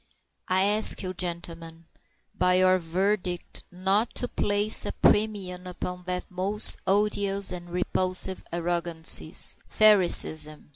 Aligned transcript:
I 0.47 0.63
ask 0.63 1.03
you, 1.03 1.13
gentlemen, 1.13 1.85
by 2.33 2.55
your 2.55 2.79
verdict 2.79 3.61
not 3.71 4.15
to 4.15 4.27
place 4.27 4.83
a 4.83 4.93
premium 4.93 5.67
upon 5.67 6.05
that 6.05 6.25
most 6.27 6.77
odious 6.87 7.51
of 7.51 7.67
all 7.67 7.71
repulsive 7.73 8.43
arrogancies 8.51 9.57
Phariseeism. 9.67 10.69